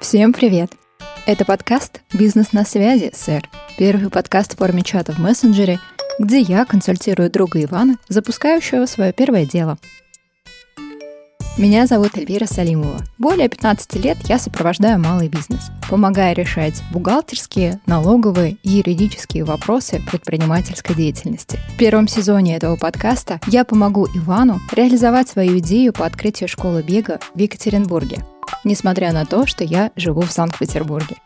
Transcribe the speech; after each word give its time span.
Всем 0.00 0.32
привет! 0.32 0.72
Это 1.24 1.44
подкаст 1.44 2.02
«Бизнес 2.12 2.52
на 2.52 2.64
связи, 2.64 3.12
сэр». 3.14 3.48
Первый 3.78 4.10
подкаст 4.10 4.54
в 4.54 4.58
форме 4.58 4.82
чата 4.82 5.12
в 5.12 5.18
мессенджере, 5.18 5.78
где 6.18 6.40
я 6.40 6.64
консультирую 6.64 7.30
друга 7.30 7.62
Ивана, 7.62 7.96
запускающего 8.08 8.86
свое 8.86 9.12
первое 9.12 9.46
дело– 9.46 9.78
меня 11.56 11.86
зовут 11.86 12.16
Эльвира 12.18 12.46
Салимова. 12.46 12.98
Более 13.16 13.48
15 13.48 13.94
лет 14.04 14.18
я 14.24 14.40
сопровождаю 14.40 14.98
малый 14.98 15.28
бизнес, 15.28 15.70
помогая 15.88 16.34
решать 16.34 16.82
бухгалтерские, 16.92 17.78
налоговые 17.86 18.56
и 18.64 18.70
юридические 18.70 19.44
вопросы 19.44 20.02
предпринимательской 20.10 20.96
деятельности. 20.96 21.60
В 21.72 21.76
первом 21.76 22.08
сезоне 22.08 22.56
этого 22.56 22.74
подкаста 22.74 23.38
я 23.46 23.64
помогу 23.64 24.08
Ивану 24.16 24.60
реализовать 24.72 25.28
свою 25.28 25.60
идею 25.60 25.92
по 25.92 26.04
открытию 26.04 26.48
школы 26.48 26.82
бега 26.82 27.20
в 27.34 27.38
Екатеринбурге, 27.38 28.24
несмотря 28.64 29.12
на 29.12 29.26
то, 29.26 29.46
что 29.46 29.64
я 29.64 29.90
живу 29.96 30.22
в 30.22 30.30
Санкт-Петербурге. 30.32 31.16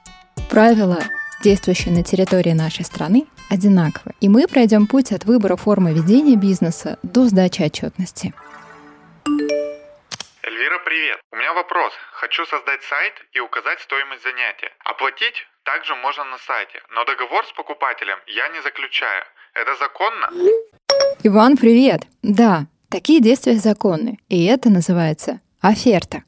Правила, 0.51 0.98
действующие 1.42 1.95
на 1.95 2.02
территории 2.02 2.52
нашей 2.52 2.84
страны, 2.84 3.27
одинаковы, 3.51 4.12
и 4.20 4.29
мы 4.29 4.47
пройдем 4.47 4.87
путь 4.87 5.12
от 5.12 5.25
выбора 5.25 5.56
формы 5.56 5.92
ведения 5.92 6.37
бизнеса 6.37 6.98
до 7.02 7.25
сдачи 7.25 7.62
отчетности. 7.62 8.34
Эльвира, 10.42 10.78
привет. 10.84 11.19
У 11.33 11.37
меня 11.37 11.52
вопрос. 11.52 11.92
Хочу 12.12 12.45
создать 12.47 12.83
сайт 12.83 13.15
и 13.33 13.41
указать 13.41 13.80
стоимость 13.80 14.23
занятия. 14.23 14.70
Оплатить 14.84 15.47
также 15.64 15.95
можно 15.97 16.25
на 16.25 16.39
сайте, 16.39 16.80
но 16.95 17.05
договор 17.05 17.45
с 17.47 17.53
покупателем 17.53 18.19
я 18.27 18.48
не 18.48 18.62
заключаю. 18.62 19.25
Это 19.55 19.77
законно? 19.77 20.30
Иван, 21.23 21.56
привет. 21.56 22.03
Да, 22.23 22.66
такие 22.91 23.20
действия 23.20 23.55
законны, 23.55 24.19
и 24.28 24.47
это 24.47 24.70
называется 24.70 25.41
оферта. 25.61 26.23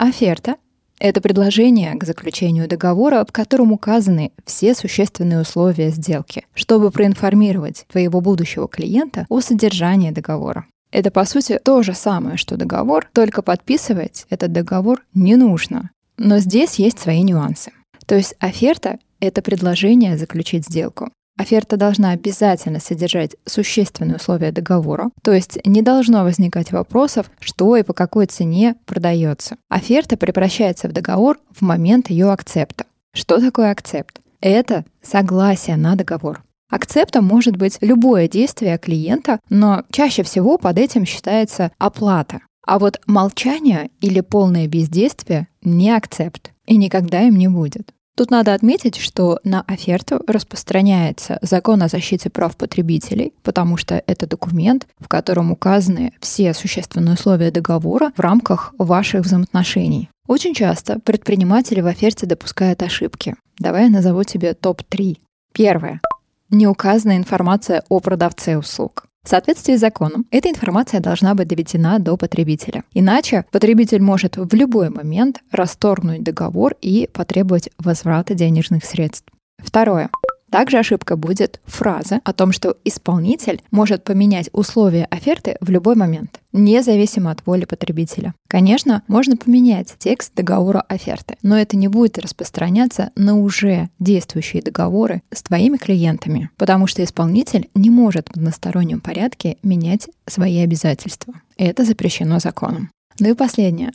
Оферта– 0.00 0.56
это 0.98 1.20
предложение 1.20 1.94
к 1.94 2.04
заключению 2.04 2.66
договора, 2.66 3.22
в 3.28 3.32
котором 3.32 3.70
указаны 3.70 4.32
все 4.46 4.74
существенные 4.74 5.42
условия 5.42 5.90
сделки, 5.90 6.46
чтобы 6.54 6.90
проинформировать 6.90 7.84
твоего 7.86 8.22
будущего 8.22 8.66
клиента 8.66 9.26
о 9.28 9.42
содержании 9.42 10.10
договора. 10.10 10.64
Это, 10.90 11.10
по 11.10 11.26
сути, 11.26 11.60
то 11.62 11.82
же 11.82 11.92
самое, 11.92 12.38
что 12.38 12.56
договор, 12.56 13.10
только 13.12 13.42
подписывать 13.42 14.24
этот 14.30 14.52
договор 14.52 15.04
не 15.12 15.36
нужно. 15.36 15.90
Но 16.16 16.38
здесь 16.38 16.76
есть 16.76 16.98
свои 16.98 17.22
нюансы. 17.22 17.70
То 18.06 18.14
есть 18.14 18.34
оферта— 18.40 18.98
это 19.20 19.42
предложение 19.42 20.16
заключить 20.16 20.64
сделку. 20.64 21.10
Оферта 21.40 21.78
должна 21.78 22.10
обязательно 22.10 22.80
содержать 22.80 23.34
существенные 23.46 24.16
условия 24.16 24.52
договора, 24.52 25.08
то 25.22 25.32
есть 25.32 25.58
не 25.64 25.80
должно 25.80 26.22
возникать 26.22 26.70
вопросов, 26.70 27.30
что 27.40 27.78
и 27.78 27.82
по 27.82 27.94
какой 27.94 28.26
цене 28.26 28.76
продается. 28.84 29.56
Оферта 29.70 30.18
превращается 30.18 30.86
в 30.86 30.92
договор 30.92 31.38
в 31.50 31.62
момент 31.62 32.10
ее 32.10 32.30
акцепта. 32.30 32.84
Что 33.14 33.40
такое 33.40 33.70
акцепт? 33.70 34.20
Это 34.42 34.84
согласие 35.00 35.78
на 35.78 35.96
договор. 35.96 36.42
Акцептом 36.70 37.24
может 37.24 37.56
быть 37.56 37.78
любое 37.80 38.28
действие 38.28 38.76
клиента, 38.76 39.40
но 39.48 39.84
чаще 39.90 40.22
всего 40.22 40.58
под 40.58 40.78
этим 40.78 41.06
считается 41.06 41.72
оплата. 41.78 42.40
А 42.66 42.78
вот 42.78 43.00
молчание 43.06 43.88
или 44.02 44.20
полное 44.20 44.68
бездействие 44.68 45.48
не 45.62 45.90
акцепт 45.90 46.52
и 46.66 46.76
никогда 46.76 47.22
им 47.22 47.36
не 47.36 47.48
будет. 47.48 47.94
Тут 48.20 48.30
надо 48.30 48.52
отметить, 48.52 48.96
что 48.98 49.40
на 49.44 49.62
оферту 49.62 50.22
распространяется 50.26 51.38
закон 51.40 51.82
о 51.82 51.88
защите 51.88 52.28
прав 52.28 52.54
потребителей, 52.54 53.32
потому 53.42 53.78
что 53.78 54.02
это 54.06 54.26
документ, 54.26 54.86
в 54.98 55.08
котором 55.08 55.52
указаны 55.52 56.12
все 56.20 56.52
существенные 56.52 57.14
условия 57.14 57.50
договора 57.50 58.12
в 58.14 58.20
рамках 58.20 58.74
ваших 58.76 59.22
взаимоотношений. 59.22 60.10
Очень 60.28 60.52
часто 60.52 60.98
предприниматели 60.98 61.80
в 61.80 61.86
оферте 61.86 62.26
допускают 62.26 62.82
ошибки. 62.82 63.36
Давай 63.58 63.84
я 63.84 63.88
назову 63.90 64.22
тебе 64.22 64.52
топ-3. 64.52 65.16
Первое 65.54 66.02
не 66.50 66.66
указана 66.66 67.16
информация 67.16 67.84
о 67.88 68.00
продавце 68.00 68.58
услуг. 68.58 69.06
В 69.22 69.28
соответствии 69.28 69.76
с 69.76 69.80
законом, 69.80 70.24
эта 70.30 70.48
информация 70.48 71.00
должна 71.00 71.34
быть 71.34 71.48
доведена 71.48 71.98
до 71.98 72.16
потребителя. 72.16 72.84
Иначе 72.94 73.44
потребитель 73.50 74.00
может 74.00 74.36
в 74.38 74.54
любой 74.54 74.88
момент 74.88 75.42
расторгнуть 75.50 76.22
договор 76.22 76.74
и 76.80 77.08
потребовать 77.12 77.68
возврата 77.78 78.34
денежных 78.34 78.84
средств. 78.84 79.26
Второе. 79.58 80.08
Также 80.50 80.78
ошибка 80.78 81.16
будет 81.16 81.60
фраза 81.64 82.20
о 82.24 82.32
том, 82.32 82.52
что 82.52 82.76
исполнитель 82.84 83.62
может 83.70 84.04
поменять 84.04 84.50
условия 84.52 85.06
оферты 85.10 85.56
в 85.60 85.70
любой 85.70 85.94
момент, 85.94 86.40
независимо 86.52 87.30
от 87.30 87.46
воли 87.46 87.64
потребителя. 87.64 88.34
Конечно, 88.48 89.02
можно 89.06 89.36
поменять 89.36 89.94
текст 89.98 90.34
договора 90.34 90.80
оферты, 90.88 91.36
но 91.42 91.56
это 91.56 91.76
не 91.76 91.88
будет 91.88 92.18
распространяться 92.18 93.10
на 93.14 93.36
уже 93.36 93.88
действующие 94.00 94.62
договоры 94.62 95.22
с 95.32 95.42
твоими 95.42 95.76
клиентами, 95.76 96.50
потому 96.56 96.86
что 96.86 97.04
исполнитель 97.04 97.68
не 97.74 97.90
может 97.90 98.28
в 98.28 98.36
одностороннем 98.36 99.00
порядке 99.00 99.56
менять 99.62 100.08
свои 100.26 100.58
обязательства. 100.58 101.34
Это 101.56 101.84
запрещено 101.84 102.40
законом. 102.40 102.90
Ну 103.20 103.30
и 103.30 103.34
последнее. 103.34 103.92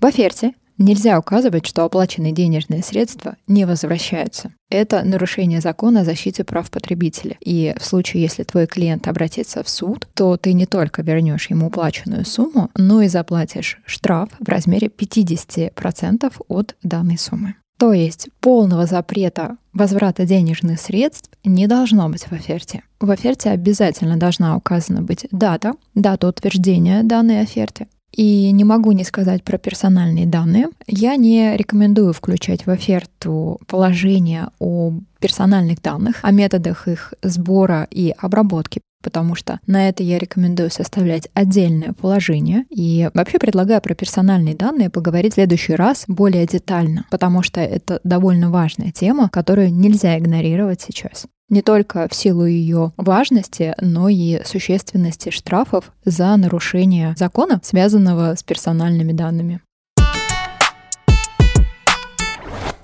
В 0.00 0.06
оферте 0.06 0.52
Нельзя 0.78 1.18
указывать, 1.18 1.66
что 1.66 1.84
оплаченные 1.84 2.32
денежные 2.32 2.82
средства 2.82 3.36
не 3.46 3.64
возвращаются. 3.64 4.52
Это 4.68 5.02
нарушение 5.04 5.60
закона 5.60 6.00
о 6.00 6.04
защите 6.04 6.44
прав 6.44 6.70
потребителя. 6.70 7.36
И 7.40 7.74
в 7.78 7.84
случае, 7.84 8.22
если 8.22 8.42
твой 8.42 8.66
клиент 8.66 9.08
обратится 9.08 9.62
в 9.62 9.68
суд, 9.68 10.06
то 10.14 10.36
ты 10.36 10.52
не 10.52 10.66
только 10.66 11.02
вернешь 11.02 11.48
ему 11.48 11.68
уплаченную 11.68 12.26
сумму, 12.26 12.70
но 12.76 13.00
и 13.00 13.08
заплатишь 13.08 13.78
штраф 13.86 14.28
в 14.38 14.48
размере 14.48 14.88
50% 14.88 16.32
от 16.48 16.76
данной 16.82 17.18
суммы. 17.18 17.54
То 17.78 17.92
есть 17.92 18.28
полного 18.40 18.86
запрета 18.86 19.58
возврата 19.74 20.24
денежных 20.24 20.80
средств 20.80 21.30
не 21.44 21.66
должно 21.66 22.08
быть 22.08 22.24
в 22.24 22.32
оферте. 22.32 22.82
В 23.00 23.10
оферте 23.10 23.50
обязательно 23.50 24.16
должна 24.16 24.56
указана 24.56 25.02
быть 25.02 25.26
дата, 25.30 25.74
дата 25.94 26.28
утверждения 26.28 27.02
данной 27.02 27.42
оферты, 27.42 27.86
и 28.16 28.50
не 28.50 28.64
могу 28.64 28.92
не 28.92 29.04
сказать 29.04 29.44
про 29.44 29.58
персональные 29.58 30.26
данные. 30.26 30.68
Я 30.86 31.16
не 31.16 31.56
рекомендую 31.56 32.12
включать 32.12 32.66
в 32.66 32.70
оферту 32.70 33.60
положение 33.66 34.48
о 34.58 34.92
персональных 35.20 35.82
данных, 35.82 36.16
о 36.22 36.30
методах 36.30 36.88
их 36.88 37.14
сбора 37.22 37.86
и 37.90 38.12
обработки 38.16 38.80
потому 39.02 39.36
что 39.36 39.60
на 39.68 39.88
это 39.88 40.02
я 40.02 40.18
рекомендую 40.18 40.68
составлять 40.68 41.28
отдельное 41.32 41.92
положение. 41.92 42.64
И 42.70 43.08
вообще 43.14 43.38
предлагаю 43.38 43.80
про 43.80 43.94
персональные 43.94 44.56
данные 44.56 44.90
поговорить 44.90 45.34
в 45.34 45.34
следующий 45.34 45.76
раз 45.76 46.06
более 46.08 46.44
детально, 46.44 47.04
потому 47.08 47.44
что 47.44 47.60
это 47.60 48.00
довольно 48.02 48.50
важная 48.50 48.90
тема, 48.90 49.28
которую 49.28 49.72
нельзя 49.72 50.18
игнорировать 50.18 50.80
сейчас 50.80 51.26
не 51.48 51.62
только 51.62 52.08
в 52.08 52.14
силу 52.14 52.44
ее 52.46 52.92
важности, 52.96 53.74
но 53.80 54.08
и 54.08 54.42
существенности 54.44 55.30
штрафов 55.30 55.92
за 56.04 56.36
нарушение 56.36 57.14
закона, 57.16 57.60
связанного 57.62 58.34
с 58.34 58.42
персональными 58.42 59.12
данными. 59.12 59.60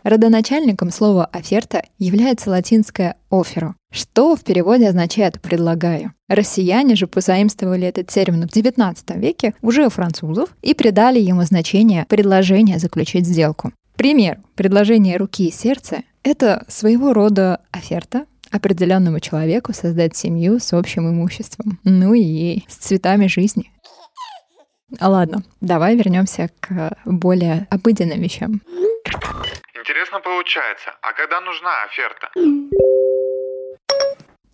Родоначальником 0.04 0.90
слова 0.90 1.26
«оферта» 1.26 1.84
является 1.98 2.50
латинское 2.50 3.16
«оферо», 3.30 3.76
что 3.92 4.34
в 4.34 4.42
переводе 4.42 4.88
означает 4.88 5.40
«предлагаю». 5.40 6.12
Россияне 6.28 6.96
же 6.96 7.06
позаимствовали 7.06 7.86
этот 7.86 8.08
термин 8.08 8.48
в 8.48 8.52
XIX 8.52 8.96
веке 9.18 9.54
уже 9.62 9.86
у 9.86 9.90
французов 9.90 10.56
и 10.60 10.74
придали 10.74 11.20
ему 11.20 11.42
значение 11.42 12.04
«предложение 12.08 12.80
заключить 12.80 13.26
сделку». 13.26 13.72
Пример. 13.94 14.40
Предложение 14.56 15.16
руки 15.18 15.46
и 15.46 15.52
сердца— 15.52 16.02
это 16.24 16.64
своего 16.66 17.12
рода 17.12 17.60
оферта, 17.70 18.24
определенному 18.52 19.20
человеку 19.20 19.72
создать 19.72 20.16
семью 20.16 20.60
с 20.60 20.72
общим 20.72 21.08
имуществом. 21.08 21.78
Ну 21.84 22.14
и 22.14 22.62
с 22.68 22.76
цветами 22.76 23.26
жизни. 23.26 23.72
Ладно, 25.00 25.42
давай 25.60 25.96
вернемся 25.96 26.50
к 26.60 26.96
более 27.06 27.66
обыденным 27.70 28.20
вещам. 28.20 28.60
Интересно 29.74 30.20
получается, 30.20 30.90
а 31.00 31.12
когда 31.14 31.40
нужна 31.40 31.70
оферта? 31.84 32.30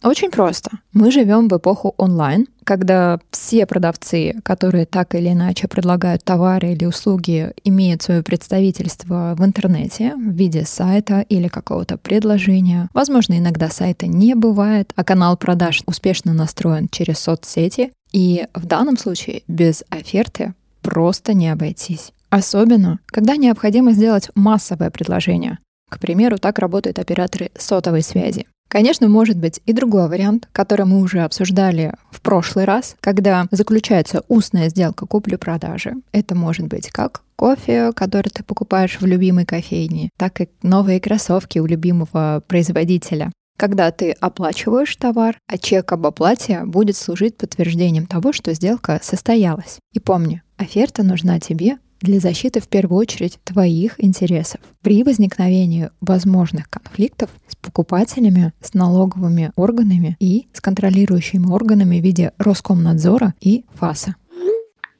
Очень 0.02 0.30
просто. 0.30 0.70
Мы 0.92 1.10
живем 1.10 1.48
в 1.48 1.56
эпоху 1.56 1.94
онлайн, 1.96 2.46
когда 2.64 3.18
все 3.30 3.66
продавцы, 3.66 4.34
которые 4.44 4.86
так 4.86 5.14
или 5.14 5.30
иначе 5.30 5.66
предлагают 5.66 6.22
товары 6.22 6.72
или 6.72 6.84
услуги, 6.84 7.52
имеют 7.64 8.02
свое 8.02 8.22
представительство 8.22 9.34
в 9.36 9.44
интернете 9.44 10.14
в 10.14 10.30
виде 10.30 10.64
сайта 10.64 11.22
или 11.28 11.48
какого-то 11.48 11.98
предложения. 11.98 12.88
Возможно, 12.94 13.38
иногда 13.38 13.70
сайта 13.70 14.06
не 14.06 14.34
бывает, 14.34 14.92
а 14.94 15.02
канал 15.02 15.36
продаж 15.36 15.82
успешно 15.86 16.32
настроен 16.32 16.88
через 16.88 17.18
соцсети. 17.18 17.90
И 18.12 18.46
в 18.54 18.66
данном 18.66 18.96
случае 18.96 19.42
без 19.48 19.82
оферты 19.90 20.54
просто 20.80 21.34
не 21.34 21.48
обойтись. 21.48 22.12
Особенно, 22.30 23.00
когда 23.06 23.36
необходимо 23.36 23.92
сделать 23.92 24.30
массовое 24.34 24.90
предложение. 24.90 25.58
К 25.90 25.98
примеру, 25.98 26.38
так 26.38 26.58
работают 26.58 26.98
операторы 26.98 27.50
сотовой 27.56 28.02
связи. 28.02 28.46
Конечно, 28.68 29.08
может 29.08 29.38
быть 29.38 29.60
и 29.64 29.72
другой 29.72 30.08
вариант, 30.08 30.48
который 30.52 30.84
мы 30.84 31.00
уже 31.00 31.20
обсуждали 31.20 31.94
в 32.10 32.20
прошлый 32.20 32.66
раз, 32.66 32.96
когда 33.00 33.46
заключается 33.50 34.22
устная 34.28 34.68
сделка 34.68 35.06
купли-продажи. 35.06 35.94
Это 36.12 36.34
может 36.34 36.66
быть 36.66 36.90
как 36.90 37.22
кофе, 37.36 37.92
который 37.94 38.28
ты 38.28 38.44
покупаешь 38.44 39.00
в 39.00 39.06
любимой 39.06 39.46
кофейне, 39.46 40.10
так 40.18 40.40
и 40.40 40.48
новые 40.62 41.00
кроссовки 41.00 41.58
у 41.58 41.66
любимого 41.66 42.42
производителя. 42.46 43.32
Когда 43.56 43.90
ты 43.90 44.12
оплачиваешь 44.12 44.94
товар, 44.96 45.38
а 45.48 45.58
чек 45.58 45.90
об 45.90 46.06
оплате 46.06 46.62
будет 46.64 46.96
служить 46.96 47.36
подтверждением 47.36 48.06
того, 48.06 48.32
что 48.32 48.54
сделка 48.54 49.00
состоялась. 49.02 49.78
И 49.92 49.98
помни, 49.98 50.42
оферта 50.58 51.02
нужна 51.02 51.40
тебе 51.40 51.78
для 52.00 52.20
защиты 52.20 52.60
в 52.60 52.68
первую 52.68 52.98
очередь 52.98 53.38
твоих 53.44 53.94
интересов. 54.02 54.60
При 54.82 55.02
возникновении 55.02 55.90
возможных 56.00 56.68
конфликтов 56.70 57.30
с 57.48 57.56
покупателями, 57.56 58.52
с 58.60 58.74
налоговыми 58.74 59.52
органами 59.56 60.16
и 60.20 60.48
с 60.52 60.60
контролирующими 60.60 61.50
органами 61.50 62.00
в 62.00 62.04
виде 62.04 62.32
Роскомнадзора 62.38 63.34
и 63.40 63.64
ФАСа. 63.74 64.14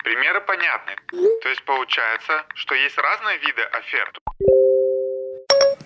Примеры 0.05 0.41
понятны. 0.47 0.93
То 1.43 1.49
есть 1.49 1.65
получается, 1.65 2.33
что 2.55 2.75
есть 2.75 2.97
разные 2.97 3.39
виды 3.39 3.63
оферт. 3.79 4.19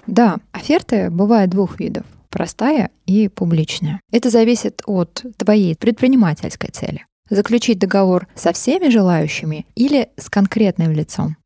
Да, 0.07 0.37
оферты 0.53 1.11
бывают 1.11 1.51
двух 1.51 1.79
видов 1.81 2.05
простая 2.33 2.91
и 3.07 3.29
публичная. 3.29 4.01
Это 4.11 4.31
зависит 4.31 4.83
от 4.87 5.23
твоей 5.37 5.77
предпринимательской 5.77 6.71
цели 6.71 7.05
заключить 7.31 7.79
договор 7.79 8.29
со 8.35 8.53
всеми 8.53 8.89
желающими 8.89 9.67
или 9.75 10.11
с 10.17 10.29
конкретным 10.29 10.93
лицом. 10.93 11.37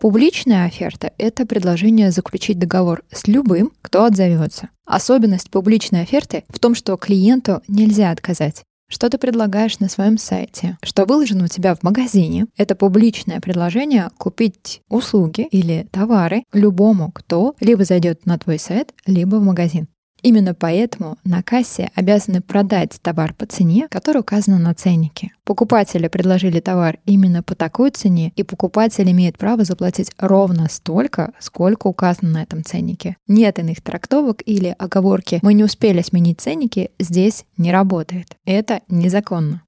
Публичная 0.00 0.66
оферта— 0.66 1.12
это 1.18 1.46
предложение 1.46 2.10
заключить 2.10 2.58
договор 2.58 3.02
с 3.10 3.26
любым, 3.26 3.72
кто 3.80 4.04
отзовется. 4.04 4.68
Особенность 4.84 5.50
публичной 5.50 6.02
оферты 6.02 6.44
в 6.48 6.58
том, 6.58 6.74
что 6.74 6.96
клиенту 6.96 7.62
нельзя 7.66 8.10
отказать. 8.10 8.62
Что 8.88 9.10
ты 9.10 9.18
предлагаешь 9.18 9.80
на 9.80 9.88
своем 9.88 10.16
сайте? 10.16 10.78
Что 10.82 11.06
выложено 11.06 11.46
у 11.46 11.48
тебя 11.48 11.74
в 11.74 11.82
магазине? 11.82 12.46
Это 12.56 12.76
публичное 12.76 13.40
предложение 13.40 14.10
купить 14.16 14.82
услуги 14.88 15.48
или 15.50 15.88
товары 15.90 16.44
любому, 16.52 17.10
кто 17.10 17.56
либо 17.58 17.84
зайдет 17.84 18.26
на 18.26 18.38
твой 18.38 18.60
сайт, 18.60 18.94
либо 19.06 19.36
в 19.36 19.42
магазин. 19.42 19.88
Именно 20.26 20.54
поэтому 20.54 21.18
на 21.22 21.40
кассе 21.40 21.92
обязаны 21.94 22.40
продать 22.40 23.00
товар 23.00 23.32
по 23.32 23.46
цене, 23.46 23.86
которая 23.88 24.22
указана 24.22 24.58
на 24.58 24.74
ценнике. 24.74 25.30
Покупатели 25.44 26.08
предложили 26.08 26.58
товар 26.58 26.98
именно 27.06 27.44
по 27.44 27.54
такой 27.54 27.90
цене, 27.90 28.32
и 28.34 28.42
покупатель 28.42 29.08
имеет 29.08 29.38
право 29.38 29.62
заплатить 29.62 30.10
ровно 30.18 30.68
столько, 30.68 31.32
сколько 31.38 31.86
указано 31.86 32.30
на 32.32 32.42
этом 32.42 32.64
ценнике. 32.64 33.16
Нет 33.28 33.60
иных 33.60 33.80
трактовок 33.80 34.42
или 34.44 34.74
оговорки 34.76 35.38
«мы 35.42 35.54
не 35.54 35.62
успели 35.62 36.02
сменить 36.02 36.40
ценники» 36.40 36.90
здесь 36.98 37.44
не 37.56 37.70
работает. 37.70 38.36
Это 38.44 38.80
незаконно. 38.88 39.62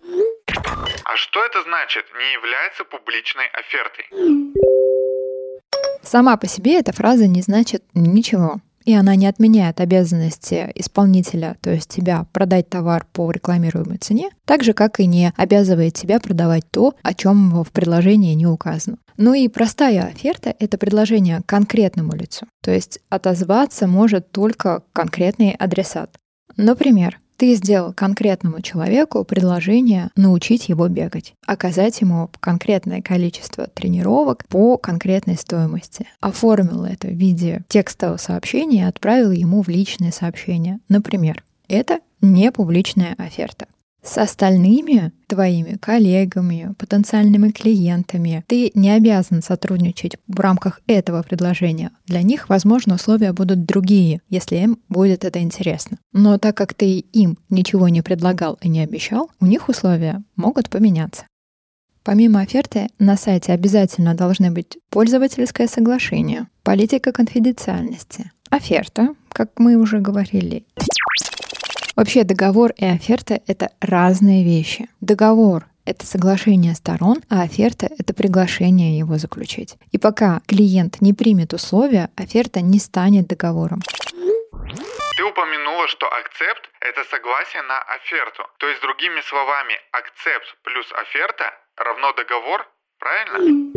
А 1.04 1.14
что 1.14 1.38
это 1.46 1.62
значит 1.62 2.04
«не 2.18 2.32
является 2.32 2.82
публичной 2.82 3.46
офертой»? 3.54 4.06
Сама 6.02 6.36
по 6.36 6.48
себе 6.48 6.80
эта 6.80 6.92
фраза 6.92 7.28
не 7.28 7.42
значит 7.42 7.84
ничего 7.94 8.60
и 8.84 8.94
она 8.94 9.14
не 9.16 9.26
отменяет 9.26 9.80
обязанности 9.80 10.70
исполнителя, 10.74 11.56
то 11.60 11.70
есть 11.70 11.88
тебя, 11.88 12.26
продать 12.32 12.68
товар 12.68 13.06
по 13.12 13.30
рекламируемой 13.30 13.98
цене, 13.98 14.30
так 14.44 14.62
же, 14.62 14.72
как 14.72 15.00
и 15.00 15.06
не 15.06 15.32
обязывает 15.36 15.94
тебя 15.94 16.20
продавать 16.20 16.64
то, 16.70 16.94
о 17.02 17.14
чем 17.14 17.62
в 17.62 17.70
предложении 17.70 18.34
не 18.34 18.46
указано. 18.46 18.98
Ну 19.16 19.34
и 19.34 19.48
простая 19.48 20.04
оферта— 20.04 20.54
это 20.58 20.78
предложение 20.78 21.42
конкретному 21.44 22.14
лицу, 22.14 22.46
то 22.62 22.70
есть 22.70 23.00
отозваться 23.08 23.86
может 23.86 24.30
только 24.30 24.82
конкретный 24.92 25.50
адресат. 25.52 26.16
Например, 26.56 27.18
ты 27.38 27.54
сделал 27.54 27.92
конкретному 27.92 28.60
человеку 28.60 29.24
предложение 29.24 30.10
научить 30.16 30.68
его 30.68 30.88
бегать, 30.88 31.34
оказать 31.46 32.00
ему 32.00 32.28
конкретное 32.40 33.00
количество 33.00 33.68
тренировок 33.68 34.44
по 34.48 34.76
конкретной 34.76 35.36
стоимости. 35.36 36.06
Оформил 36.20 36.84
это 36.84 37.06
в 37.06 37.12
виде 37.12 37.62
текстового 37.68 38.16
сообщения 38.16 38.80
и 38.80 38.88
отправил 38.88 39.30
ему 39.30 39.62
в 39.62 39.68
личное 39.68 40.10
сообщение. 40.10 40.80
Например, 40.88 41.44
это 41.68 42.00
не 42.20 42.50
публичная 42.50 43.14
оферта. 43.18 43.68
С 44.02 44.16
остальными 44.16 45.12
твоими 45.26 45.76
коллегами, 45.76 46.74
потенциальными 46.78 47.50
клиентами 47.50 48.44
ты 48.46 48.70
не 48.74 48.90
обязан 48.90 49.42
сотрудничать 49.42 50.16
в 50.28 50.40
рамках 50.40 50.80
этого 50.86 51.22
предложения. 51.22 51.90
Для 52.06 52.22
них, 52.22 52.48
возможно, 52.48 52.94
условия 52.94 53.32
будут 53.32 53.66
другие, 53.66 54.20
если 54.30 54.56
им 54.56 54.78
будет 54.88 55.24
это 55.24 55.40
интересно. 55.40 55.98
Но 56.12 56.38
так 56.38 56.56
как 56.56 56.74
ты 56.74 56.98
им 56.98 57.38
ничего 57.50 57.88
не 57.88 58.02
предлагал 58.02 58.58
и 58.62 58.68
не 58.68 58.80
обещал, 58.80 59.30
у 59.40 59.46
них 59.46 59.68
условия 59.68 60.22
могут 60.36 60.70
поменяться. 60.70 61.24
Помимо 62.04 62.40
оферты, 62.40 62.88
на 62.98 63.18
сайте 63.18 63.52
обязательно 63.52 64.14
должны 64.14 64.50
быть 64.50 64.78
пользовательское 64.88 65.66
соглашение, 65.66 66.46
политика 66.62 67.12
конфиденциальности, 67.12 68.30
оферта, 68.48 69.10
как 69.30 69.50
мы 69.58 69.76
уже 69.76 69.98
говорили, 69.98 70.64
Вообще 71.98 72.22
договор 72.22 72.70
и 72.76 72.84
оферта— 72.84 73.40
это 73.48 73.70
разные 73.80 74.44
вещи. 74.44 74.88
Договор— 75.00 75.64
это 75.84 76.06
соглашение 76.06 76.76
сторон, 76.76 77.16
а 77.28 77.42
оферта— 77.42 77.88
это 77.98 78.14
приглашение 78.14 78.96
его 78.96 79.18
заключить. 79.18 79.74
И 79.90 79.98
пока 79.98 80.40
клиент 80.46 81.00
не 81.00 81.12
примет 81.12 81.54
условия, 81.54 82.10
оферта 82.14 82.60
не 82.60 82.78
станет 82.78 83.26
договором. 83.26 83.80
Ты 85.16 85.24
упомянула, 85.24 85.88
что 85.88 86.06
акцепт– 86.06 86.70
это 86.80 87.02
согласие 87.10 87.62
на 87.62 87.80
оферту. 87.80 88.44
То 88.58 88.68
есть, 88.68 88.80
другими 88.80 89.20
словами, 89.22 89.74
акцепт 89.90 90.46
плюс 90.62 90.86
оферта 91.02 91.50
равно 91.76 92.12
договор, 92.12 92.64
правильно? 93.00 93.72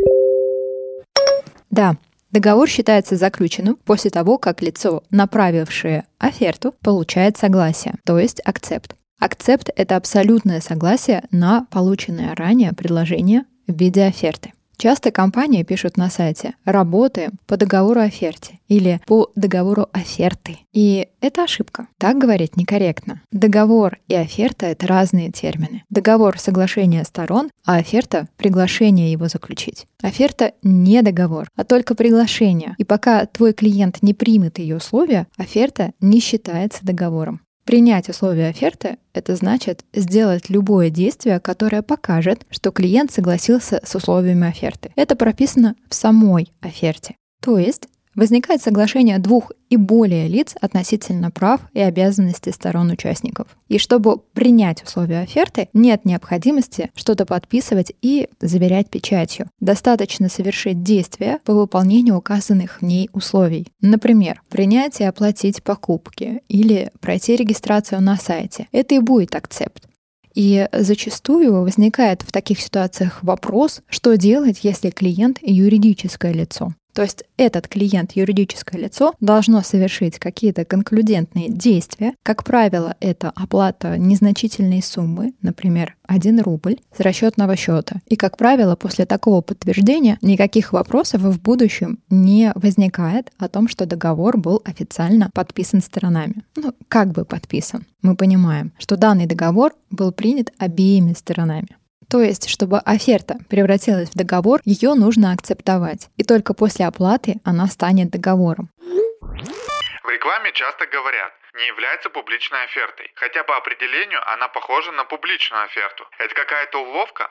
Да, 1.70 1.96
Договор 2.32 2.66
считается 2.66 3.16
заключенным 3.16 3.76
после 3.84 4.10
того, 4.10 4.38
как 4.38 4.62
лицо, 4.62 5.02
направившее 5.10 6.04
оферту, 6.18 6.74
получает 6.80 7.36
согласие, 7.36 7.94
то 8.04 8.18
есть 8.18 8.40
акцепт. 8.44 8.96
Акцепт— 9.20 9.68
это 9.76 9.96
абсолютное 9.96 10.60
согласие 10.60 11.24
на 11.30 11.66
полученное 11.70 12.34
ранее 12.34 12.72
предложение 12.72 13.44
в 13.66 13.78
виде 13.78 14.02
оферты. 14.02 14.52
Часто 14.82 15.12
компании 15.12 15.62
пишут 15.62 15.96
на 15.96 16.10
сайте 16.10 16.56
«работаем 16.64 17.34
по 17.46 17.56
договору 17.56 18.00
оферте» 18.00 18.58
или 18.66 19.00
«по 19.06 19.30
договору 19.36 19.86
оферты». 19.92 20.58
И 20.72 21.06
это 21.20 21.44
ошибка. 21.44 21.86
Так 21.98 22.18
говорить 22.18 22.56
некорректно. 22.56 23.22
Договор 23.30 24.00
и 24.08 24.16
оферта— 24.16 24.66
это 24.72 24.88
разные 24.88 25.30
термины. 25.30 25.84
Договор— 25.88 26.36
соглашение 26.40 27.04
сторон, 27.04 27.48
а 27.64 27.76
оферта— 27.76 28.26
приглашение 28.36 29.12
его 29.12 29.28
заключить. 29.28 29.86
Оферта— 30.02 30.52
не 30.64 31.00
договор, 31.02 31.46
а 31.54 31.62
только 31.62 31.94
приглашение. 31.94 32.74
И 32.76 32.82
пока 32.82 33.26
твой 33.26 33.52
клиент 33.52 34.02
не 34.02 34.14
примет 34.14 34.58
ее 34.58 34.78
условия, 34.78 35.28
оферта 35.36 35.92
не 36.00 36.18
считается 36.18 36.84
договором. 36.84 37.42
Принять 37.64 38.08
условия 38.08 38.48
оферты— 38.48 38.98
это 39.14 39.36
значит 39.36 39.84
сделать 39.94 40.50
любое 40.50 40.90
действие, 40.90 41.38
которое 41.38 41.82
покажет, 41.82 42.44
что 42.50 42.72
клиент 42.72 43.12
согласился 43.12 43.80
с 43.84 43.94
условиями 43.94 44.48
оферты. 44.48 44.90
Это 44.96 45.14
прописано 45.14 45.76
в 45.88 45.94
самой 45.94 46.52
оферте. 46.60 47.16
То 47.40 47.58
есть 47.58 47.88
Возникает 48.14 48.60
соглашение 48.60 49.18
двух 49.18 49.52
и 49.70 49.76
более 49.76 50.28
лиц 50.28 50.54
относительно 50.60 51.30
прав 51.30 51.60
и 51.72 51.80
обязанностей 51.80 52.52
сторон 52.52 52.90
участников. 52.90 53.46
И 53.68 53.78
чтобы 53.78 54.18
принять 54.18 54.82
условия 54.82 55.20
оферты, 55.20 55.68
нет 55.72 56.04
необходимости 56.04 56.90
что-то 56.94 57.24
подписывать 57.24 57.92
и 58.02 58.28
заверять 58.40 58.90
печатью. 58.90 59.48
Достаточно 59.60 60.28
совершить 60.28 60.82
действия 60.82 61.38
по 61.44 61.54
выполнению 61.54 62.16
указанных 62.16 62.80
в 62.80 62.84
ней 62.84 63.08
условий. 63.14 63.68
Например, 63.80 64.42
принять 64.50 65.00
и 65.00 65.04
оплатить 65.04 65.62
покупки 65.62 66.42
или 66.48 66.90
пройти 67.00 67.34
регистрацию 67.34 68.02
на 68.02 68.16
сайте. 68.16 68.68
Это 68.72 68.94
и 68.94 68.98
будет 68.98 69.34
акцепт. 69.34 69.88
И 70.34 70.66
зачастую 70.72 71.62
возникает 71.62 72.22
в 72.22 72.32
таких 72.32 72.60
ситуациях 72.60 73.22
вопрос, 73.22 73.82
что 73.88 74.16
делать, 74.16 74.60
если 74.62 74.90
клиент 74.90 75.38
юридическое 75.42 76.32
лицо. 76.32 76.72
То 76.94 77.02
есть 77.02 77.24
этот 77.36 77.68
клиент, 77.68 78.12
юридическое 78.12 78.80
лицо, 78.80 79.14
должно 79.20 79.62
совершить 79.62 80.18
какие-то 80.18 80.64
конклюдентные 80.64 81.48
действия. 81.48 82.14
Как 82.22 82.44
правило, 82.44 82.96
это 83.00 83.30
оплата 83.34 83.96
незначительной 83.96 84.82
суммы, 84.82 85.32
например, 85.40 85.96
1 86.06 86.40
рубль 86.42 86.76
с 86.96 87.00
расчетного 87.00 87.56
счета. 87.56 88.00
И, 88.06 88.16
как 88.16 88.36
правило, 88.36 88.76
после 88.76 89.06
такого 89.06 89.40
подтверждения 89.40 90.18
никаких 90.20 90.72
вопросов 90.72 91.22
в 91.22 91.40
будущем 91.40 91.98
не 92.10 92.52
возникает 92.54 93.32
о 93.38 93.48
том, 93.48 93.68
что 93.68 93.86
договор 93.86 94.36
был 94.36 94.60
официально 94.64 95.30
подписан 95.32 95.80
сторонами. 95.80 96.44
Ну, 96.56 96.74
как 96.88 97.12
бы 97.12 97.24
подписан. 97.24 97.86
Мы 98.02 98.16
понимаем, 98.16 98.72
что 98.78 98.96
данный 98.96 99.26
договор 99.26 99.72
был 99.90 100.12
принят 100.12 100.52
обеими 100.58 101.14
сторонами. 101.14 101.76
То 102.12 102.20
есть, 102.20 102.50
чтобы 102.50 102.78
оферта 102.78 103.38
превратилась 103.48 104.10
в 104.10 104.14
договор, 104.14 104.60
ее 104.66 104.92
нужно 104.92 105.32
акцептовать. 105.32 106.10
И 106.18 106.24
только 106.24 106.52
после 106.52 106.84
оплаты 106.86 107.36
она 107.42 107.66
станет 107.68 108.10
договором. 108.10 108.68
В 108.78 110.08
рекламе 110.10 110.52
часто 110.52 110.84
говорят, 110.92 111.32
не 111.56 111.66
является 111.68 112.10
публичной 112.10 112.64
офертой, 112.64 113.10
хотя 113.14 113.42
по 113.44 113.56
определению 113.56 114.20
она 114.34 114.48
похожа 114.48 114.92
на 114.92 115.04
публичную 115.04 115.64
оферту. 115.64 116.04
Это 116.18 116.34
какая-то 116.34 116.82
уловка? 116.84 117.30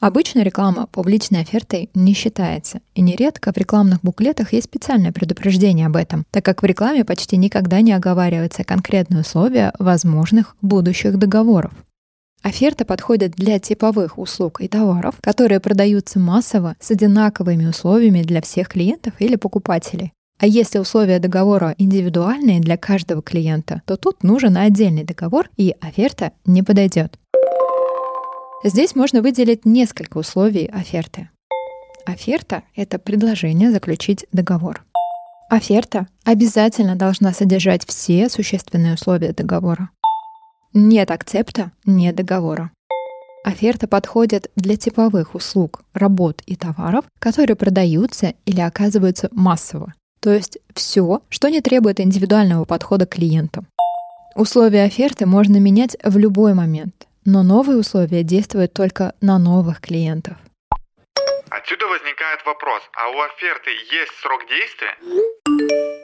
Обычно 0.00 0.42
реклама 0.42 0.88
публичной 0.88 1.42
офертой 1.42 1.90
не 1.94 2.12
считается, 2.12 2.80
и 2.96 3.02
нередко 3.02 3.52
в 3.52 3.56
рекламных 3.56 4.00
буклетах 4.02 4.52
есть 4.52 4.66
специальное 4.66 5.12
предупреждение 5.12 5.86
об 5.86 5.94
этом, 5.94 6.24
так 6.32 6.44
как 6.44 6.64
в 6.64 6.66
рекламе 6.66 7.04
почти 7.04 7.36
никогда 7.36 7.82
не 7.82 7.92
оговариваются 7.92 8.64
конкретные 8.64 9.20
условия 9.20 9.72
возможных 9.78 10.56
будущих 10.60 11.18
договоров. 11.18 11.70
Оферта 12.42 12.84
подходит 12.84 13.32
для 13.32 13.60
типовых 13.60 14.18
услуг 14.18 14.60
и 14.60 14.66
товаров, 14.66 15.14
которые 15.20 15.60
продаются 15.60 16.18
массово 16.18 16.74
с 16.80 16.90
одинаковыми 16.90 17.66
условиями 17.66 18.22
для 18.22 18.42
всех 18.42 18.68
клиентов 18.68 19.14
или 19.20 19.36
покупателей. 19.36 20.12
А 20.40 20.46
если 20.46 20.80
условия 20.80 21.20
договора 21.20 21.72
индивидуальные 21.78 22.60
для 22.60 22.76
каждого 22.76 23.22
клиента, 23.22 23.82
то 23.86 23.96
тут 23.96 24.24
нужен 24.24 24.56
отдельный 24.56 25.04
договор, 25.04 25.48
и 25.56 25.76
оферта 25.80 26.32
не 26.44 26.64
подойдет. 26.64 27.16
Здесь 28.64 28.96
можно 28.96 29.22
выделить 29.22 29.64
несколько 29.64 30.18
условий 30.18 30.66
оферты. 30.66 31.30
Оферта— 32.06 32.64
это 32.74 32.98
предложение 32.98 33.70
заключить 33.70 34.26
договор. 34.32 34.84
Оферта 35.48 36.08
обязательно 36.24 36.96
должна 36.96 37.32
содержать 37.32 37.86
все 37.86 38.28
существенные 38.28 38.94
условия 38.94 39.32
договора. 39.32 39.90
Нет 40.74 41.10
акцепта— 41.10 41.72
нет 41.84 42.14
договора. 42.14 42.70
Оферта 43.44 43.88
подходит 43.88 44.50
для 44.56 44.76
типовых 44.76 45.34
услуг, 45.34 45.82
работ 45.92 46.42
и 46.46 46.56
товаров, 46.56 47.04
которые 47.18 47.56
продаются 47.56 48.34
или 48.46 48.60
оказываются 48.60 49.28
массово. 49.32 49.92
То 50.20 50.32
есть 50.32 50.58
все, 50.74 51.22
что 51.28 51.48
не 51.48 51.60
требует 51.60 52.00
индивидуального 52.00 52.64
подхода 52.64 53.04
к 53.04 53.16
клиенту. 53.16 53.64
Условия 54.34 54.84
оферты 54.84 55.26
можно 55.26 55.58
менять 55.58 55.96
в 56.02 56.16
любой 56.16 56.54
момент, 56.54 57.06
но 57.24 57.42
новые 57.42 57.78
условия 57.78 58.22
действуют 58.22 58.72
только 58.72 59.14
на 59.20 59.38
новых 59.38 59.80
клиентов. 59.80 60.38
Отсюда 61.50 61.86
возникает 61.86 62.46
вопрос, 62.46 62.80
а 62.96 63.10
у 63.10 63.20
оферты 63.20 63.70
есть 63.90 64.12
срок 64.22 64.40
действия? 64.48 66.01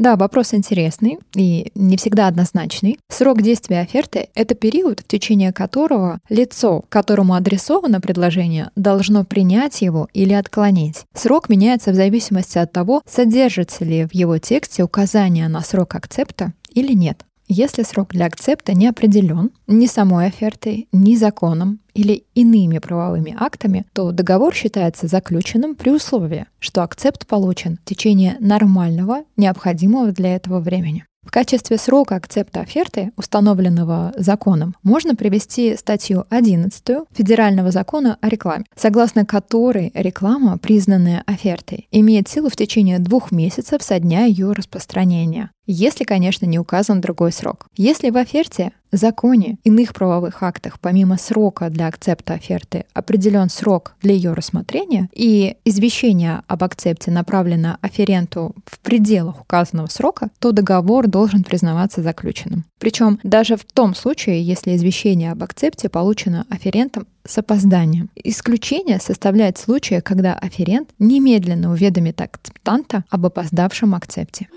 Да, 0.00 0.16
вопрос 0.16 0.54
интересный 0.54 1.18
и 1.34 1.72
не 1.74 1.98
всегда 1.98 2.26
однозначный. 2.26 2.98
Срок 3.10 3.42
действия 3.42 3.80
оферты— 3.80 4.30
это 4.34 4.54
период, 4.54 5.00
в 5.00 5.06
течение 5.06 5.52
которого 5.52 6.20
лицо, 6.30 6.82
которому 6.88 7.34
адресовано 7.34 8.00
предложение, 8.00 8.70
должно 8.76 9.24
принять 9.24 9.82
его 9.82 10.08
или 10.14 10.32
отклонить. 10.32 11.04
Срок 11.12 11.50
меняется 11.50 11.90
в 11.90 11.96
зависимости 11.96 12.56
от 12.56 12.72
того, 12.72 13.02
содержится 13.06 13.84
ли 13.84 14.06
в 14.06 14.14
его 14.14 14.38
тексте 14.38 14.84
указание 14.84 15.48
на 15.48 15.60
срок 15.60 15.94
акцепта 15.94 16.54
или 16.72 16.94
нет. 16.94 17.26
Если 17.52 17.82
срок 17.82 18.10
для 18.12 18.26
акцепта 18.26 18.74
не 18.74 18.86
определен 18.86 19.50
ни 19.66 19.86
самой 19.86 20.28
офертой, 20.28 20.86
ни 20.92 21.16
законом 21.16 21.80
или 21.94 22.22
иными 22.36 22.78
правовыми 22.78 23.36
актами, 23.36 23.86
то 23.92 24.12
договор 24.12 24.54
считается 24.54 25.08
заключенным 25.08 25.74
при 25.74 25.90
условии, 25.90 26.46
что 26.60 26.84
акцепт 26.84 27.26
получен 27.26 27.80
в 27.82 27.88
течение 27.88 28.36
нормального, 28.38 29.24
необходимого 29.36 30.12
для 30.12 30.36
этого 30.36 30.60
времени. 30.60 31.06
В 31.22 31.30
качестве 31.30 31.76
срока 31.76 32.16
акцепта 32.16 32.60
оферты, 32.60 33.12
установленного 33.16 34.12
законом, 34.16 34.74
можно 34.82 35.14
привести 35.14 35.76
статью 35.76 36.24
11 36.30 37.06
Федерального 37.12 37.70
закона 37.70 38.16
о 38.20 38.28
рекламе, 38.28 38.64
согласно 38.74 39.26
которой 39.26 39.92
реклама, 39.94 40.56
признанная 40.58 41.22
офертой, 41.26 41.88
имеет 41.90 42.28
силу 42.28 42.48
в 42.48 42.56
течение 42.56 42.98
двух 42.98 43.32
месяцев 43.32 43.82
со 43.82 44.00
дня 44.00 44.24
ее 44.24 44.52
распространения 44.52 45.50
если, 45.72 46.02
конечно, 46.02 46.46
не 46.46 46.58
указан 46.58 47.00
другой 47.00 47.30
срок. 47.32 47.66
Если 47.76 48.10
в 48.10 48.16
оферте, 48.16 48.72
законе, 48.92 49.58
иных 49.64 49.94
правовых 49.94 50.42
актах, 50.42 50.80
помимо 50.80 51.16
срока 51.18 51.70
для 51.70 51.86
акцепта 51.86 52.34
оферты, 52.34 52.84
определен 52.94 53.48
срок 53.48 53.94
для 54.02 54.14
ее 54.14 54.32
рассмотрения, 54.32 55.08
и 55.12 55.56
извещение 55.64 56.42
об 56.46 56.64
акцепте 56.64 57.10
направлено 57.10 57.78
оференту 57.80 58.54
в 58.66 58.78
пределах 58.80 59.40
указанного 59.40 59.86
срока, 59.86 60.30
то 60.38 60.52
договор 60.52 61.06
должен 61.06 61.44
признаваться 61.44 62.02
заключенным. 62.02 62.64
Причем 62.78 63.18
даже 63.22 63.56
в 63.56 63.64
том 63.64 63.94
случае, 63.94 64.42
если 64.42 64.74
извещение 64.76 65.32
об 65.32 65.42
акцепте 65.42 65.88
получено 65.88 66.46
оферентом 66.48 67.06
с 67.26 67.38
опозданием. 67.38 68.08
Исключение 68.14 68.98
составляет 68.98 69.58
случаи, 69.58 70.00
когда 70.00 70.34
оферент 70.34 70.90
немедленно 70.98 71.70
уведомит 71.70 72.20
акцептанта 72.20 73.04
об 73.10 73.26
опоздавшем 73.26 73.94
акцепте. 73.94 74.48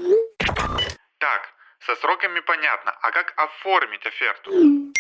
Со 1.86 1.96
сроками 1.98 2.40
понятно, 2.40 2.94
а 3.02 3.12
как 3.12 3.34
оформить 3.36 4.02
оферту? 4.06 4.94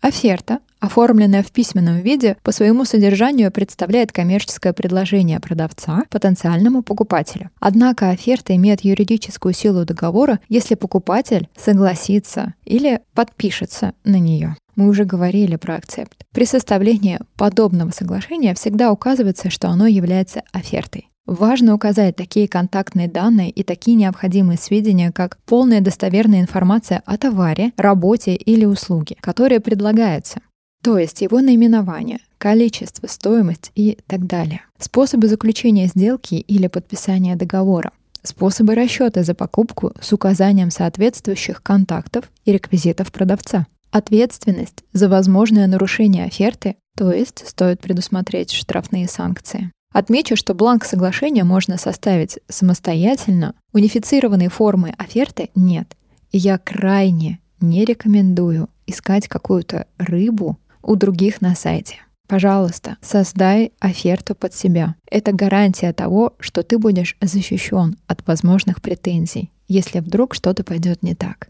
Оферта, 0.00 0.60
оформленная 0.78 1.42
в 1.42 1.50
письменном 1.50 2.00
виде, 2.02 2.36
по 2.44 2.52
своему 2.52 2.84
содержанию 2.84 3.50
представляет 3.50 4.12
коммерческое 4.12 4.72
предложение 4.72 5.40
продавца 5.40 6.04
потенциальному 6.08 6.82
покупателю. 6.82 7.50
Однако 7.58 8.10
оферта 8.10 8.54
имеет 8.54 8.82
юридическую 8.82 9.52
силу 9.52 9.84
договора, 9.84 10.38
если 10.48 10.76
покупатель 10.76 11.48
согласится 11.56 12.54
или 12.64 13.00
подпишется 13.14 13.94
на 14.04 14.20
нее. 14.20 14.56
Мы 14.76 14.88
уже 14.88 15.04
говорили 15.04 15.56
про 15.56 15.74
акцепт. 15.74 16.24
При 16.32 16.44
составлении 16.44 17.18
подобного 17.36 17.90
соглашения 17.90 18.54
всегда 18.54 18.92
указывается, 18.92 19.50
что 19.50 19.68
оно 19.68 19.88
является 19.88 20.44
офертой. 20.52 21.10
Важно 21.30 21.74
указать 21.74 22.16
такие 22.16 22.48
контактные 22.48 23.06
данные 23.06 23.50
и 23.50 23.62
такие 23.62 23.96
необходимые 23.96 24.58
сведения, 24.58 25.12
как 25.12 25.38
полная 25.46 25.80
достоверная 25.80 26.40
информация 26.40 27.04
о 27.06 27.16
товаре, 27.18 27.70
работе 27.76 28.34
или 28.34 28.64
услуге, 28.64 29.14
которые 29.20 29.60
предлагаются, 29.60 30.40
то 30.82 30.98
есть 30.98 31.20
его 31.20 31.40
наименование, 31.40 32.18
количество, 32.36 33.06
стоимость 33.06 33.70
и 33.76 33.96
так 34.08 34.26
далее. 34.26 34.62
Способы 34.76 35.28
заключения 35.28 35.86
сделки 35.86 36.34
или 36.34 36.66
подписания 36.66 37.36
договора. 37.36 37.92
Способы 38.24 38.74
расчета 38.74 39.22
за 39.22 39.36
покупку 39.36 39.92
с 40.00 40.12
указанием 40.12 40.72
соответствующих 40.72 41.62
контактов 41.62 42.28
и 42.44 42.50
реквизитов 42.50 43.12
продавца. 43.12 43.68
Ответственность 43.92 44.82
за 44.92 45.08
возможное 45.08 45.68
нарушение 45.68 46.24
оферты, 46.24 46.74
то 46.96 47.12
есть 47.12 47.46
стоит 47.46 47.80
предусмотреть 47.80 48.50
штрафные 48.50 49.06
санкции. 49.06 49.70
Отмечу, 49.92 50.36
что 50.36 50.54
бланк 50.54 50.84
соглашения 50.84 51.44
можно 51.44 51.76
составить 51.76 52.38
самостоятельно, 52.48 53.54
унифицированной 53.72 54.48
формы 54.48 54.94
оферты 54.96 55.50
нет. 55.54 55.96
И 56.30 56.38
я 56.38 56.58
крайне 56.58 57.40
не 57.60 57.84
рекомендую 57.84 58.68
искать 58.86 59.26
какую-то 59.26 59.86
рыбу 59.98 60.58
у 60.82 60.94
других 60.94 61.40
на 61.40 61.54
сайте. 61.54 61.96
Пожалуйста, 62.28 62.96
создай 63.02 63.72
оферту 63.80 64.36
под 64.36 64.54
себя. 64.54 64.94
Это 65.10 65.32
гарантия 65.32 65.92
того, 65.92 66.34
что 66.38 66.62
ты 66.62 66.78
будешь 66.78 67.16
защищен 67.20 67.96
от 68.06 68.24
возможных 68.28 68.80
претензий, 68.80 69.50
если 69.66 69.98
вдруг 69.98 70.34
что-то 70.34 70.62
пойдет 70.62 71.02
не 71.02 71.16
так. 71.16 71.48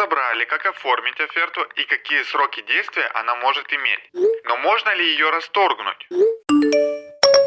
Разобрали, 0.00 0.46
как 0.46 0.64
оформить 0.64 1.20
оферту 1.20 1.60
и 1.76 1.84
какие 1.84 2.22
сроки 2.22 2.62
действия 2.66 3.06
она 3.14 3.34
может 3.36 3.66
иметь. 3.70 4.00
Но 4.46 4.56
можно 4.56 4.94
ли 4.94 5.04
ее 5.04 5.28
расторгнуть? 5.28 6.08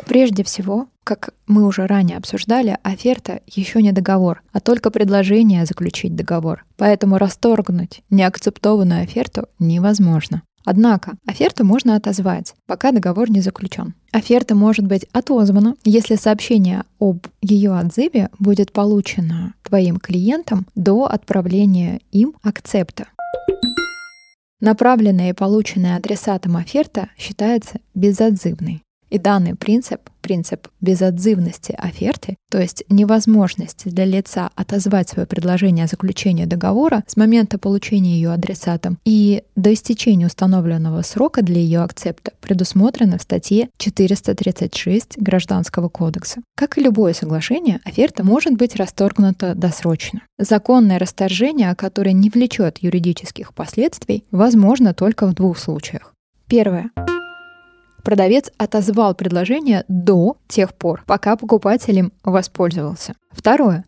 Прежде 0.07 0.43
всего, 0.43 0.87
как 1.03 1.29
мы 1.47 1.65
уже 1.65 1.87
ранее 1.87 2.17
обсуждали, 2.17 2.77
оферта 2.83 3.41
еще 3.47 3.81
не 3.81 3.91
договор, 3.91 4.41
а 4.51 4.59
только 4.59 4.91
предложение 4.91 5.65
заключить 5.65 6.15
договор. 6.15 6.63
Поэтому 6.77 7.17
расторгнуть 7.17 8.01
неакцептованную 8.11 9.01
оферту 9.01 9.47
невозможно. 9.57 10.43
Однако 10.65 11.13
оферту 11.25 11.65
можно 11.65 11.95
отозвать, 11.95 12.53
пока 12.67 12.91
договор 12.91 13.29
не 13.29 13.41
заключен. 13.41 13.93
Оферта 14.11 14.55
может 14.55 14.85
быть 14.85 15.05
отозвана, 15.11 15.75
если 15.83 16.15
сообщение 16.15 16.83
об 16.99 17.25
ее 17.41 17.71
отзыве 17.71 18.29
будет 18.39 18.71
получено 18.71 19.55
твоим 19.63 19.97
клиентом 19.97 20.67
до 20.75 21.05
отправления 21.05 21.99
им 22.11 22.35
акцепта. 22.43 23.07
Направленная 24.61 25.31
и 25.31 25.33
полученная 25.33 25.97
адресатом 25.97 26.55
оферта 26.55 27.09
считается 27.17 27.79
безотзывной. 27.95 28.82
И 29.13 29.19
данный 29.19 29.53
принцип, 29.53 30.09
принцип 30.21 30.69
безотзывности 30.81 31.75
оферты, 31.77 32.35
то 32.49 32.59
есть 32.59 32.83
невозможности 32.89 33.89
для 33.89 34.05
лица 34.05 34.49
отозвать 34.55 35.09
свое 35.09 35.27
предложение 35.27 35.85
о 35.85 35.87
заключении 35.87 36.45
договора 36.45 37.03
с 37.05 37.15
момента 37.15 37.59
получения 37.59 38.15
ее 38.15 38.31
адресатом 38.31 38.97
и 39.05 39.43
до 39.55 39.71
истечения 39.71 40.25
установленного 40.25 41.03
срока 41.03 41.43
для 41.43 41.57
ее 41.57 41.81
акцепта, 41.81 42.31
предусмотрено 42.41 43.19
в 43.19 43.21
статье 43.21 43.69
436 43.77 45.19
Гражданского 45.19 45.89
кодекса. 45.89 46.41
Как 46.55 46.79
и 46.79 46.81
любое 46.81 47.13
соглашение, 47.13 47.81
оферта 47.85 48.23
может 48.23 48.53
быть 48.53 48.75
расторгнута 48.75 49.53
досрочно. 49.53 50.23
Законное 50.39 50.97
расторжение, 50.97 51.75
которое 51.75 52.13
не 52.13 52.31
влечет 52.31 52.79
юридических 52.79 53.53
последствий, 53.53 54.23
возможно 54.31 54.95
только 54.95 55.27
в 55.27 55.35
двух 55.35 55.59
случаях. 55.59 56.15
Первое 56.47 56.89
Продавец 58.03 58.51
отозвал 58.57 59.15
предложение 59.15 59.85
до 59.87 60.37
тех 60.47 60.75
пор, 60.75 61.03
пока 61.07 61.37
покупатель 61.37 61.97
им 61.97 62.13
воспользовался. 62.23 63.15
Второе. 63.31 63.85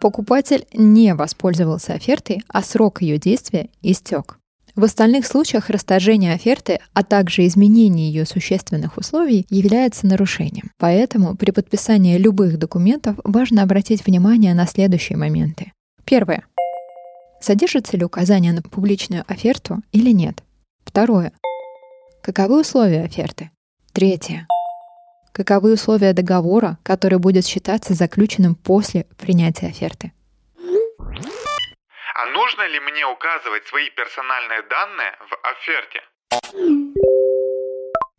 Покупатель 0.00 0.66
не 0.72 1.14
воспользовался 1.14 1.94
офертой, 1.94 2.42
а 2.48 2.62
срок 2.62 3.02
ее 3.02 3.18
действия 3.18 3.68
истек. 3.82 4.38
В 4.74 4.84
остальных 4.84 5.26
случаях 5.26 5.70
расторжение 5.70 6.34
оферты, 6.34 6.78
а 6.92 7.02
также 7.02 7.46
изменение 7.46 8.12
ее 8.12 8.24
существенных 8.24 8.96
условий 8.96 9.44
является 9.50 10.06
нарушением. 10.06 10.70
Поэтому 10.78 11.36
при 11.36 11.50
подписании 11.50 12.16
любых 12.16 12.58
документов 12.58 13.16
важно 13.24 13.64
обратить 13.64 14.06
внимание 14.06 14.54
на 14.54 14.66
следующие 14.66 15.18
моменты. 15.18 15.72
Первое. 16.04 16.44
Содержится 17.40 17.96
ли 17.96 18.04
указание 18.04 18.52
на 18.52 18.62
публичную 18.62 19.24
оферту 19.26 19.82
или 19.90 20.10
нет? 20.12 20.44
Второе. 20.84 21.32
Каковы 22.22 22.60
условия 22.60 23.04
оферты? 23.04 23.50
Третье. 23.92 24.46
Каковы 25.32 25.72
условия 25.72 26.12
договора, 26.12 26.78
который 26.82 27.18
будет 27.18 27.46
считаться 27.46 27.94
заключенным 27.94 28.54
после 28.54 29.06
принятия 29.16 29.68
оферты? 29.68 30.12
А 32.14 32.26
нужно 32.32 32.66
ли 32.68 32.80
мне 32.80 33.06
указывать 33.06 33.66
свои 33.66 33.88
персональные 33.90 34.62
данные 34.68 35.12
в 35.30 35.36
оферте? 35.46 36.02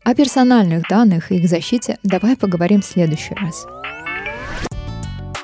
О 0.05 0.15
персональных 0.15 0.87
данных 0.87 1.31
и 1.31 1.35
их 1.35 1.49
защите 1.49 1.97
давай 2.03 2.37
поговорим 2.37 2.81
в 2.81 2.85
следующий 2.85 3.35
раз. 3.35 3.67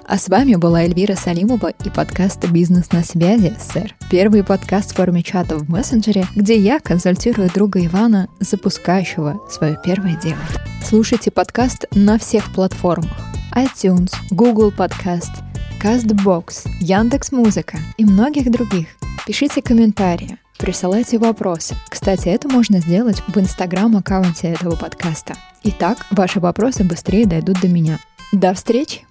А 0.08 0.20
с 0.20 0.30
вами 0.30 0.54
была 0.54 0.84
Эльвира 0.84 1.16
Салимова 1.16 1.70
и 1.84 1.90
подкаст 1.90 2.48
«Бизнес 2.50 2.92
на 2.92 3.04
связи, 3.04 3.56
сэр». 3.60 3.96
Первый 4.12 4.44
подкаст 4.44 4.92
в 4.92 4.96
форме 4.96 5.24
чата 5.24 5.58
в 5.58 5.68
мессенджере, 5.68 6.28
где 6.36 6.60
я 6.60 6.80
консультирую 6.80 7.50
друга 7.52 7.84
Ивана, 7.84 8.28
запускающего 8.40 9.42
свое 9.50 9.80
первое 9.84 10.16
дело. 10.16 10.38
Слушайте 10.84 11.32
подкаст 11.32 11.86
на 11.96 12.20
всех 12.20 12.54
платформах. 12.54 13.18
iTunes, 13.56 14.14
Google 14.30 14.72
Podcast, 14.72 15.32
CastBox, 15.82 16.68
Яндекс.Музыка 16.82 17.80
и 17.98 18.06
многих 18.06 18.52
других. 18.52 18.90
Пишите 19.26 19.64
комментарии, 19.64 20.38
присылайте 20.60 21.18
вопросы. 21.18 21.76
Кстати, 21.90 22.30
это 22.30 22.48
можно 22.48 22.80
сделать 22.80 23.24
в 23.28 23.40
инстаграм-аккаунте 23.40 24.50
этого 24.50 24.76
подкаста. 24.76 25.34
Итак, 25.64 25.98
ваши 26.12 26.40
вопросы 26.40 26.84
быстрее 26.84 27.26
дойдут 27.26 27.60
до 27.60 27.68
меня. 27.68 27.98
До 28.32 28.54
встречи! 28.54 29.04